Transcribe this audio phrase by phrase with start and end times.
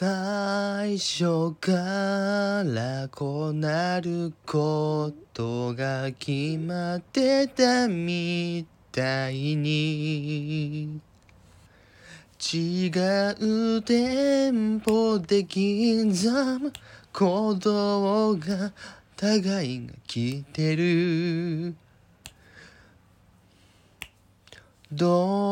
[0.00, 1.72] 最初か
[2.62, 11.00] らこうなることが決まってたみたいに。
[12.38, 12.92] 違
[13.40, 15.56] うテンポで刻
[16.60, 16.72] む
[17.12, 18.72] 鼓動が
[19.16, 21.74] 互いが来てる。
[24.92, 25.47] ど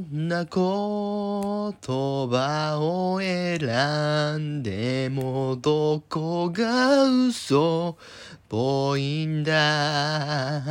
[0.00, 7.98] んな言葉を選んでもどこが嘘？
[8.36, 10.62] っぽいんだ。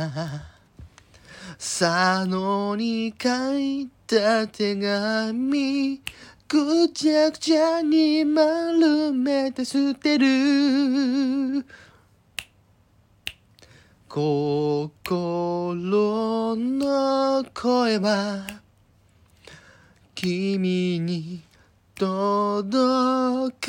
[1.58, 1.82] 佐
[2.26, 6.00] 野に書いた手紙
[6.48, 11.66] ぐちゃぐちゃに丸めて捨てる。
[14.08, 15.74] 心
[16.56, 18.46] の声は
[20.16, 21.42] 君に
[21.94, 23.68] 届く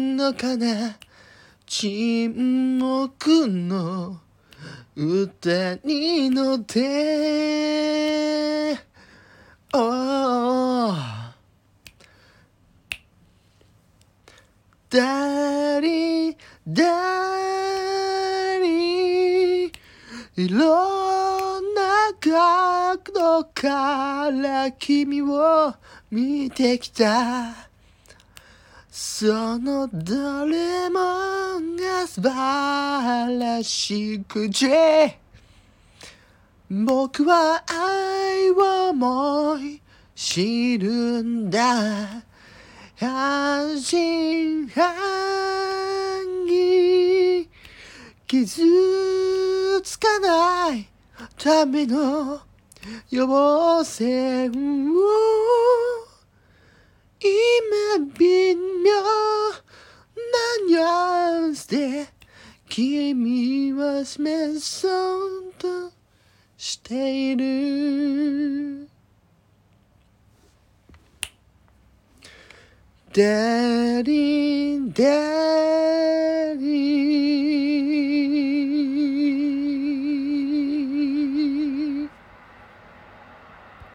[0.00, 0.98] のかな？
[1.64, 4.20] 沈黙の
[4.96, 6.82] 歌に乗って、
[9.72, 10.92] oh
[14.90, 16.82] だりだ
[18.60, 19.66] り
[20.36, 21.05] いろ
[22.20, 25.74] 角度から君を
[26.10, 27.68] 見てきた
[28.90, 31.00] そのどれも
[31.76, 35.18] が素晴らしくて
[36.70, 39.80] 僕は愛を思い
[40.14, 42.24] 知るんだ。
[42.98, 44.86] 半信半
[46.46, 47.48] 疑
[48.26, 50.95] 傷つかない。
[51.36, 52.40] ための
[53.10, 54.54] 予防線を
[57.20, 59.16] 今微妙な
[60.66, 62.06] ニュアンスで
[62.68, 64.88] 君は目そ
[65.48, 65.92] うと
[66.56, 68.88] している。
[73.12, 76.25] ダリンダ